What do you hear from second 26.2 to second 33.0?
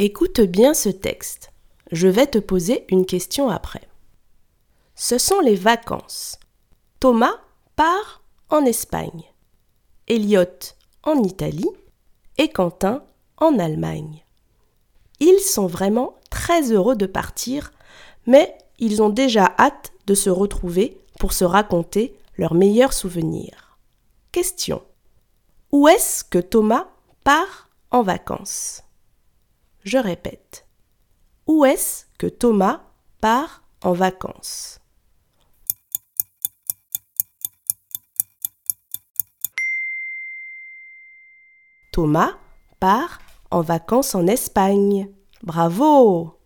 que Thomas part en vacances? Je répète. Où est-ce que Thomas